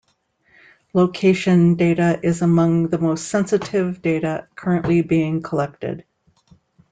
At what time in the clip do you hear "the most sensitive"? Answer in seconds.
2.87-4.01